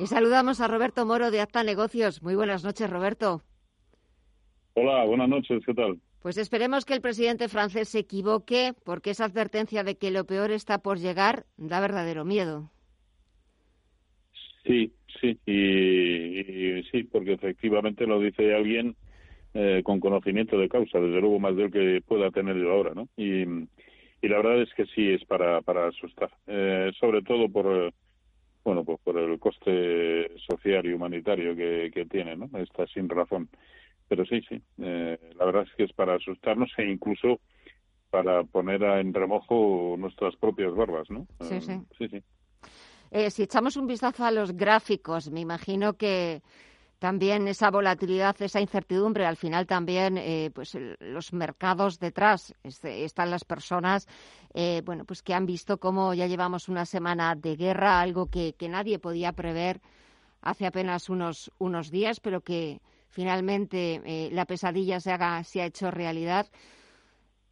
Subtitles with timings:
[0.00, 2.22] Y saludamos a Roberto Moro de Acta Negocios.
[2.22, 3.42] Muy buenas noches, Roberto.
[4.72, 6.00] Hola, buenas noches, ¿qué tal?
[6.22, 10.52] Pues esperemos que el presidente francés se equivoque, porque esa advertencia de que lo peor
[10.52, 12.70] está por llegar da verdadero miedo.
[14.64, 18.96] Sí, sí, y, sí, porque efectivamente lo dice alguien
[19.52, 22.94] eh, con conocimiento de causa, desde luego más de lo que pueda tener yo ahora,
[22.94, 23.06] ¿no?
[23.18, 27.92] Y, y la verdad es que sí es para, para asustar, eh, sobre todo por
[28.64, 32.50] bueno pues por el coste social y humanitario que, que tiene, ¿no?
[32.58, 33.48] Está sin razón.
[34.08, 37.40] Pero sí, sí, eh, la verdad es que es para asustarnos e incluso
[38.10, 41.26] para poner en remojo nuestras propias barbas, ¿no?
[41.40, 41.80] Sí, sí.
[41.96, 42.22] sí, sí.
[43.12, 46.42] Eh, si echamos un vistazo a los gráficos, me imagino que
[47.00, 53.30] también esa volatilidad, esa incertidumbre, al final también eh, pues los mercados detrás este, están
[53.30, 54.06] las personas
[54.52, 58.54] eh, bueno pues que han visto cómo ya llevamos una semana de guerra, algo que,
[58.68, 59.80] nadie podía prever
[60.42, 65.66] hace apenas unos unos días, pero que finalmente eh, la pesadilla se haga se ha
[65.66, 66.46] hecho realidad.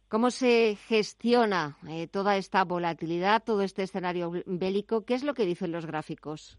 [0.09, 1.77] ¿Cómo se gestiona
[2.11, 5.05] toda esta volatilidad, todo este escenario bélico?
[5.05, 6.57] ¿Qué es lo que dicen los gráficos?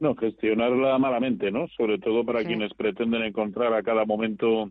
[0.00, 1.68] No, gestionarla malamente, ¿no?
[1.68, 4.70] Sobre todo para quienes pretenden encontrar a cada momento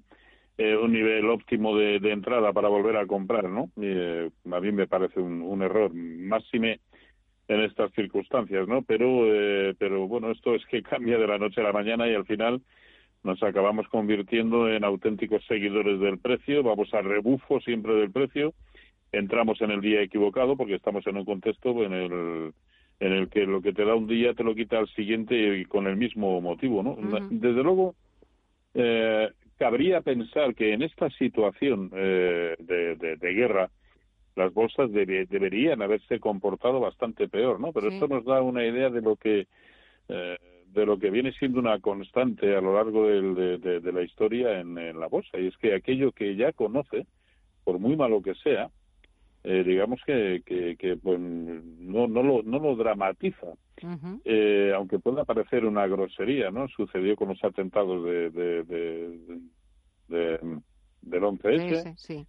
[0.57, 3.71] eh, un nivel óptimo de, entrada para volver a comprar, ¿no?
[3.81, 6.79] Eh, a mí me parece un, error, máxime
[7.47, 8.83] en estas circunstancias, ¿no?
[8.83, 12.13] Pero, eh, pero bueno, esto es que cambia de la noche a la mañana y
[12.13, 12.61] al final
[13.23, 18.53] nos acabamos convirtiendo en auténticos seguidores del precio, vamos a rebufo siempre del precio,
[19.13, 22.53] entramos en el día equivocado porque estamos en un contexto en el
[23.03, 25.65] en el que lo que te da un día te lo quita al siguiente y
[25.65, 26.95] con el mismo motivo, ¿no?
[27.29, 27.95] Desde luego,
[28.73, 33.69] eh, cabría pensar que en esta situación eh, de, guerra
[34.37, 37.73] las bolsas deberían haberse comportado bastante peor, ¿no?
[37.73, 39.47] Pero esto nos da una idea de lo que
[40.07, 40.37] eh,
[40.67, 44.97] de lo que viene siendo una constante a lo largo de, la historia en, en,
[44.97, 47.05] la bolsa y es que aquello que ya conoce,
[47.65, 48.69] por muy malo que sea,
[49.43, 53.47] eh, digamos que, que, pues, no, no, lo, no lo dramatiza.
[54.23, 56.67] eh, aunque pueda parecer una grosería, ¿no?
[56.69, 58.63] Sucedió con los atentados de, de,
[60.07, 60.59] de,
[61.01, 61.95] del 11S.
[61.97, 62.25] Sí,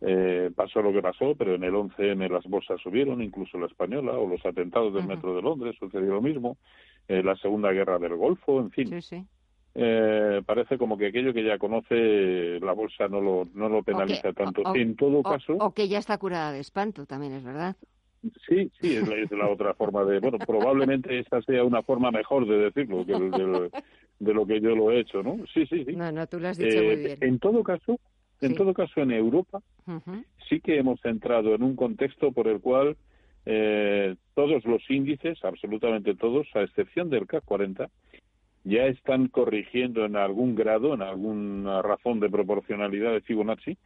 [0.00, 4.12] Eh, pasó lo que pasó, pero en el 11M las bolsas subieron, incluso la española,
[4.12, 6.56] o los atentados del metro de Londres, sucedió lo mismo,
[7.08, 8.88] eh, la Segunda Guerra del Golfo, en fin.
[8.88, 9.26] Sí, sí
[9.80, 14.32] eh, parece como que aquello que ya conoce la bolsa no lo, no lo penaliza
[14.32, 14.74] tanto.
[14.74, 15.54] en todo caso.
[15.60, 17.76] O que ya está curada de espanto, también es verdad.
[18.48, 20.18] Sí, sí, es la, otra forma de.
[20.18, 24.90] Bueno, probablemente esta sea una forma mejor de decirlo que de, lo que yo lo
[24.90, 25.38] he hecho, ¿no?
[25.54, 25.94] Sí, sí, sí.
[25.94, 27.18] No, no, tú lo has dicho muy eh, bien.
[27.20, 28.00] En todo caso,
[28.40, 29.62] en todo caso, en Europa
[30.48, 32.96] sí que hemos entrado en un contexto por el cual
[33.46, 37.88] eh, todos los índices, absolutamente todos, a excepción del CAC 40,
[38.68, 43.78] ya están corrigiendo en algún grado, en alguna razón de proporcionalidad de Fibonacci,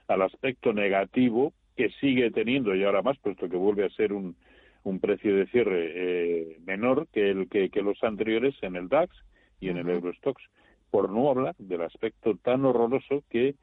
[0.06, 4.36] al aspecto negativo que sigue teniendo, y ahora más, puesto que vuelve a ser un,
[4.82, 9.16] un precio de cierre eh, menor que, el, que, los anteriores en el DAX
[9.58, 10.42] y en el Eurostox,
[10.90, 13.54] por no hablar del aspecto tan horroroso que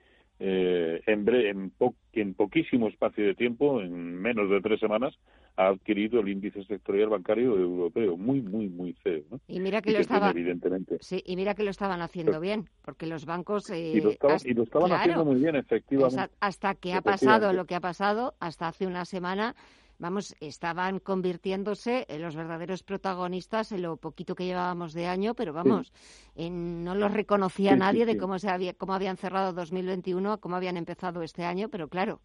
[0.43, 1.71] eh, en, en,
[2.13, 5.13] en, poquísimo espacio de tiempo, en menos de tres semanas,
[5.55, 9.21] ha adquirido el índice sectorial bancario europeo, muy, muy, muy feo.
[9.47, 10.97] Y mira que, lo estaban, evidentemente.
[10.99, 15.25] Sí, y mira que lo estaban haciendo bien, porque los bancos y, lo estaban, haciendo
[15.25, 16.33] muy bien, efectivamente.
[16.39, 19.55] hasta que ha pasado lo que ha pasado, hasta hace una semana
[20.01, 25.53] vamos, estaban convirtiéndose en los verdaderos protagonistas en lo poquito que llevábamos de año, pero
[25.53, 25.93] vamos,
[26.35, 31.21] no los reconocía nadie de cómo se había, cómo habían cerrado 2021, cómo habían empezado
[31.21, 32.19] este año, pero claro,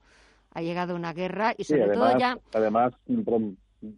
[0.55, 2.38] ha llegado una guerra y sobre todo ya.
[2.55, 2.94] Además,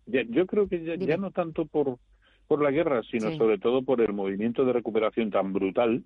[0.06, 1.98] yo creo que ya, no tanto por
[2.48, 6.02] por la guerra, sino sobre todo por el movimiento de recuperación tan brutal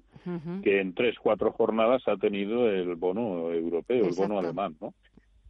[0.64, 4.92] que en tres, cuatro jornadas ha tenido el bono europeo, el bono alemán, ¿no?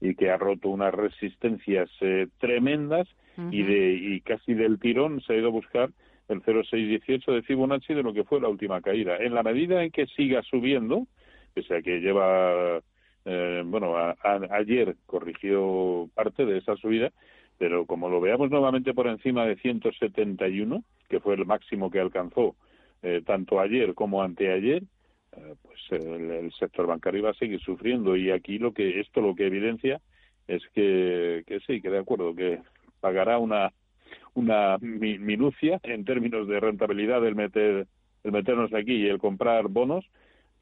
[0.02, 3.08] Y que ha roto unas resistencias eh, tremendas
[3.50, 5.90] y de y casi del tirón se ha ido a buscar
[6.28, 9.16] el 0,618 de Fibonacci de lo que fue la última caída.
[9.16, 11.06] En la medida en que siga subiendo,
[11.54, 12.80] pese a que lleva,
[13.24, 13.94] eh, bueno,
[14.50, 17.10] ayer corrigió parte de esa subida,
[17.58, 22.56] pero como lo veamos nuevamente por encima de 171, que fue el máximo que alcanzó
[23.02, 24.82] eh, tanto ayer como anteayer,
[25.36, 28.16] eh, pues el, sector bancario va a seguir sufriendo.
[28.16, 30.00] Y aquí lo que esto lo que evidencia
[30.46, 32.60] es que, que sí que de acuerdo que
[33.00, 33.72] pagará una
[34.34, 37.86] una minucia en términos de rentabilidad el meter
[38.24, 40.04] el meternos aquí y el comprar bonos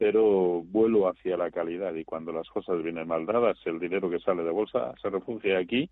[0.01, 1.93] pero vuelo hacia la calidad.
[1.93, 5.59] Y cuando las cosas vienen mal dadas, el dinero que sale de bolsa se refugia
[5.59, 5.91] aquí,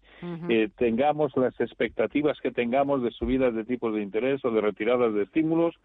[0.49, 5.13] eh, tengamos las expectativas que tengamos de subidas de tipos de interés o de retiradas
[5.13, 5.75] de estímulos,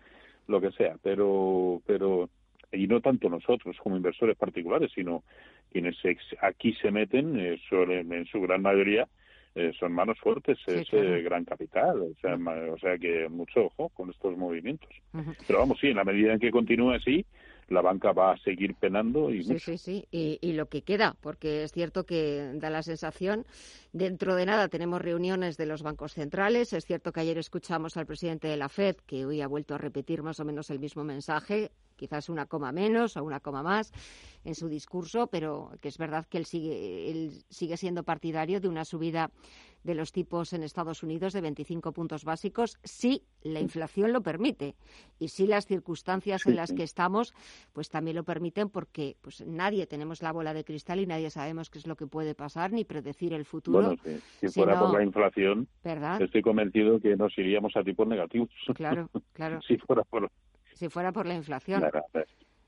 [0.49, 2.31] lo que sea, pero pero
[2.75, 5.25] y no tanto nosotros como inversores particulares, sino
[5.71, 5.97] quienes
[6.41, 9.09] aquí se meten, eh, suelen, en su gran mayoría,
[9.55, 13.89] eh, son manos fuertes, es eh, gran capital, o sea, o sea que mucho ojo
[13.91, 14.91] con estos movimientos.
[15.47, 17.25] Pero vamos, sí, en la medida en que continúe así,
[17.69, 21.63] la banca va a seguir penando y sí sí sí y, lo que queda porque
[21.63, 23.47] es cierto que da la sensación
[23.93, 28.07] dentro de nada tenemos reuniones de los bancos centrales es cierto que ayer escuchamos al
[28.07, 31.05] presidente de la Fed que hoy ha vuelto a repetir más o menos el mismo
[31.05, 33.93] mensaje quizás una coma menos o una coma más
[34.45, 38.69] en su discurso, pero que es verdad que él sigue, él sigue siendo partidario de
[38.69, 39.31] una subida
[39.85, 44.75] de los tipos en Estados Unidos de 25 puntos básicos si la inflación lo permite
[45.19, 47.35] y si las circunstancias en las que estamos
[47.73, 51.69] pues también lo permiten porque pues nadie tenemos la bola de cristal y nadie sabemos
[51.69, 53.95] qué es lo que puede pasar ni predecir el futuro.
[54.03, 55.69] Bueno, si, fuera por la inflación,
[56.21, 58.49] estoy convencido que nos iríamos a tipos negativos.
[58.75, 59.61] Claro, claro.
[59.69, 60.31] si fuera por
[60.75, 61.83] si fuera por la inflación.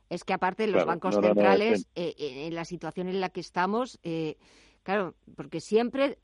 [0.08, 3.98] Es que aparte los bancos centrales, eh, eh, en la situación en la que estamos,
[4.04, 4.36] eh,
[4.84, 6.18] claro, porque siempre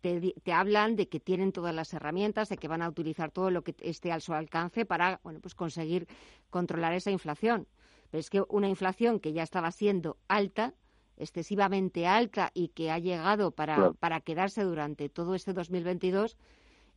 [0.00, 3.62] te, hablan de que tienen todas las herramientas, de que van a utilizar todo lo
[3.62, 6.06] que esté a su alcance para, bueno, pues conseguir
[6.50, 7.66] controlar esa inflación.
[8.10, 10.74] Pero es que una inflación que ya estaba siendo alta,
[11.16, 16.36] excesivamente alta y que ha llegado para, para quedarse durante todo este 2022,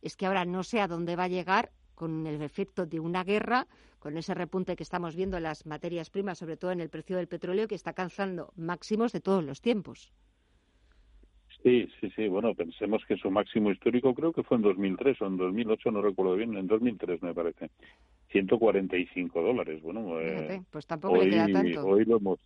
[0.02, 3.24] es que ahora no sé a dónde va a llegar con el efecto de una
[3.24, 3.66] guerra,
[4.06, 7.16] con ese repunte que estamos viendo en las materias primas, sobre todo en el precio
[7.16, 10.12] del petróleo, que está alcanzando máximos de todos los tiempos.
[11.60, 12.28] Sí, sí, sí.
[12.28, 16.02] Bueno, pensemos que su máximo histórico creo que fue en 2003 o en 2008, no
[16.02, 17.68] recuerdo bien, en 2003 me parece.
[18.28, 19.82] 145 dólares.
[19.82, 21.84] Bueno, eh, pues tampoco le queda tanto.
[21.84, 22.38] Hoy lo hemos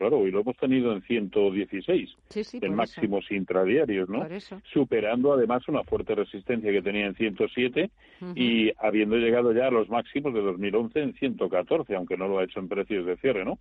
[0.00, 2.16] claro, hoy lo hemos tenido en 116,
[2.54, 4.26] en máximos intradiarios, ¿no?
[4.72, 7.90] Superando además una fuerte resistencia que tenía en 107
[8.34, 12.44] y habiendo llegado ya a los máximos de 2011 en 114, aunque no lo ha
[12.44, 13.58] hecho en precios de cierre, ¿no?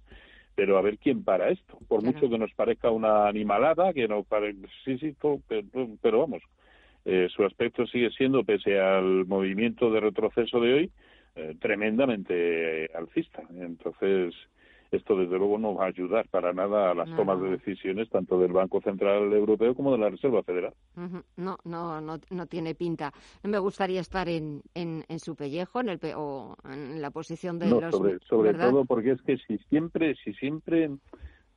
[0.55, 4.23] Pero a ver quién para esto, por mucho que nos parezca una animalada, que no
[4.23, 4.55] pare...
[4.85, 5.13] sí, sí,
[6.01, 6.41] pero, vamos,
[7.03, 10.91] eh, su aspecto sigue siendo, pese al movimiento de retroceso de hoy,
[11.35, 13.43] eh, tremendamente alcista.
[13.59, 14.33] Entonces,
[14.91, 18.39] esto desde luego no va a ayudar para nada a las tomas de decisiones tanto
[18.39, 20.73] del Banco Central Europeo como de la Reserva Federal.
[21.37, 23.13] No, no, no, no tiene pinta.
[23.43, 27.69] No me gustaría estar en, en, su pellejo en el, o en la posición de
[27.69, 27.91] los...
[27.91, 30.89] Sobre, sobre todo porque es que si siempre, si siempre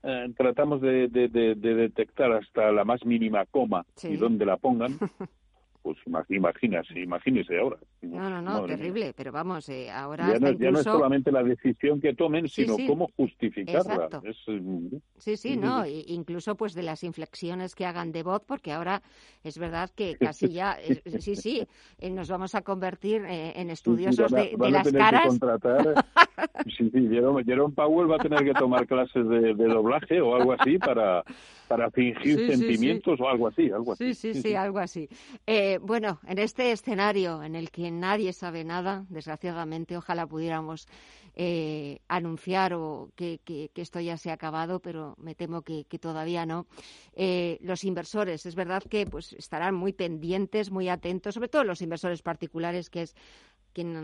[0.02, 4.98] eh, tratamos de, de, detectar hasta la más mínima coma y donde la pongan,
[5.82, 5.98] pues
[6.28, 7.76] imagínese, imagínese ahora.
[8.02, 10.62] No, no, no, terrible, pero vamos, eh, ahora ya no, incluso...
[10.64, 14.08] ya no, es solamente la decisión que tomen, sino cómo justificarla.
[14.46, 19.02] Mm, sí, sí, no, incluso pues de las inflexiones que hagan de voz, porque ahora
[19.42, 21.66] es verdad que casi ya, eh, sí, sí,
[21.98, 25.38] eh, nos vamos a convertir en estudiosos de, las caras.
[26.76, 30.78] sí, sí, Jerome, Powell va a tener que tomar clases de, doblaje o algo así
[30.78, 31.24] para
[31.72, 34.12] para fingir sentimientos o algo así, algo así.
[34.12, 35.08] Sí, sí, sí, algo así.
[35.46, 40.86] Eh, bueno, en este escenario en el que nadie sabe nada, desgraciadamente, ojalá pudiéramos
[41.34, 43.40] eh, anunciar o que,
[43.74, 46.66] esto ya se ha acabado, pero me temo que, todavía no.
[47.14, 51.80] Eh, los inversores, es verdad que pues estarán muy pendientes, muy atentos, sobre todo los
[51.80, 53.16] inversores particulares, que es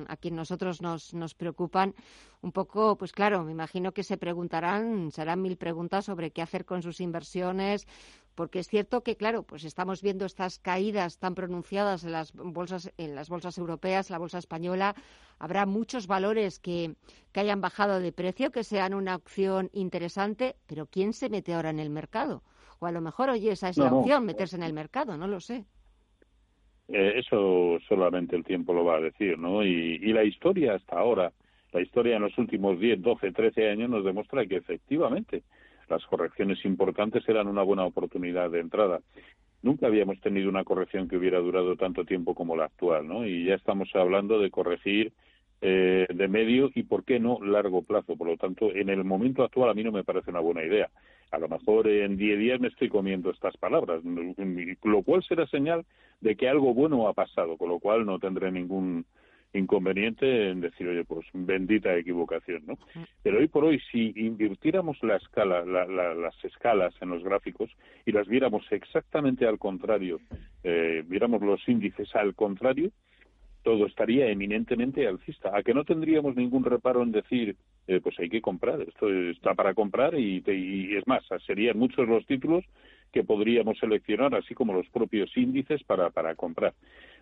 [0.08, 1.94] a quien nosotros nos, nos preocupan,
[2.40, 6.64] un poco, pues claro, me imagino que se preguntarán, serán mil preguntas sobre qué hacer
[6.64, 7.86] con sus inversiones,
[8.34, 12.92] porque es cierto que, claro, pues estamos viendo estas caídas tan pronunciadas en las bolsas,
[12.96, 14.94] en las bolsas europeas, la bolsa española.
[15.40, 16.94] Habrá muchos valores que,
[17.32, 21.70] que hayan bajado de precio, que sean una opción interesante, pero ¿quién se mete ahora
[21.70, 22.44] en el mercado?
[22.78, 25.40] O a lo mejor, oye, esa es la opción, meterse en el mercado, no lo
[25.40, 25.66] sé.
[26.88, 29.64] Eh, eso solamente el tiempo lo va a decir, ¿no?
[29.64, 31.32] Y, y la historia hasta ahora,
[31.72, 35.42] la historia en los últimos 10, 12, 13 años nos demuestra que efectivamente
[35.88, 39.00] las correcciones importantes eran una buena oportunidad de entrada.
[39.62, 43.26] Nunca habíamos tenido una corrección que hubiera durado tanto tiempo como la actual, ¿no?
[43.26, 45.12] Y ya estamos hablando de corregir
[45.60, 48.16] eh, de medio y, ¿por qué no, largo plazo?
[48.16, 50.88] Por lo tanto, en el momento actual a mí no me parece una buena idea.
[51.30, 55.84] A lo mejor en 10 días me estoy comiendo estas palabras, lo cual será señal
[56.20, 59.04] de que algo bueno ha pasado, con lo cual no tendré ningún
[59.52, 62.78] inconveniente en decir, oye, pues bendita equivocación, ¿no?
[63.22, 67.70] Pero hoy por hoy, si invirtiéramos la escala, las escalas en los gráficos
[68.04, 70.20] y las viéramos exactamente al contrario,
[70.64, 72.90] eh, viéramos los índices al contrario,
[73.62, 75.56] todo estaría eminentemente alcista.
[75.56, 77.56] A que no tendríamos ningún reparo en decir,
[77.88, 82.06] eh, pues hay que comprar, esto está para comprar y, y es más, serían muchos
[82.06, 82.64] los títulos
[83.12, 86.74] que podríamos seleccionar, así como los propios índices para, para comprar.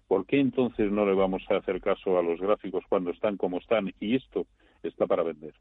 [0.08, 3.58] ¿Por qué entonces no le vamos a hacer caso a los gráficos cuando están como
[3.58, 4.46] están y esto
[4.82, 5.54] está para vender?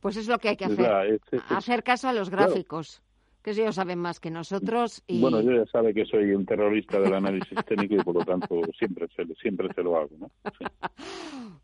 [0.00, 3.02] Pues es lo que hay que hacer, hacer caso a los gráficos.
[3.46, 5.04] Que ellos saben más que nosotros.
[5.06, 5.20] Y...
[5.20, 8.60] Bueno, yo ya sabe que soy un terrorista del análisis técnico y por lo tanto
[8.76, 10.10] siempre se, siempre se lo hago.
[10.18, 10.30] ¿no?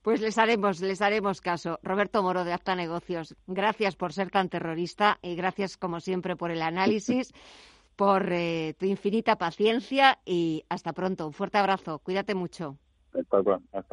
[0.01, 1.81] Pues les haremos, les haremos caso.
[1.83, 6.53] Roberto Moro de Acta Negocios, gracias por ser tan terrorista y gracias como siempre por
[6.53, 7.33] el análisis.
[7.97, 11.27] por eh, tu infinita paciencia y hasta pronto.
[11.27, 11.99] Un fuerte abrazo.
[11.99, 12.79] Cuídate mucho.
[13.13, 13.43] Hasta,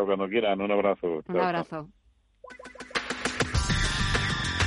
[0.05, 0.61] cuando quieran.
[0.61, 1.23] Un abrazo.
[1.27, 1.89] Un abrazo.